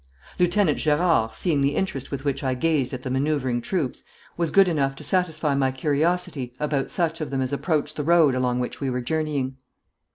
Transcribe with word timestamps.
Lieutenant 0.39 0.79
Gerard, 0.79 1.31
seeing 1.35 1.61
the 1.61 1.75
interest 1.75 2.09
with 2.09 2.25
which 2.25 2.43
I 2.43 2.55
gazed 2.55 2.91
at 2.91 3.03
the 3.03 3.11
manoeuvring 3.11 3.61
troops, 3.61 4.01
was 4.35 4.49
good 4.49 4.67
enough 4.67 4.95
to 4.95 5.03
satisfy 5.03 5.53
my 5.53 5.71
curiosity 5.71 6.55
about 6.59 6.89
such 6.89 7.21
of 7.21 7.29
them 7.29 7.43
as 7.43 7.53
approached 7.53 7.97
the 7.97 8.03
road 8.03 8.33
along 8.33 8.59
which 8.59 8.81
we 8.81 8.89
were 8.89 9.01
journeying. 9.01 9.57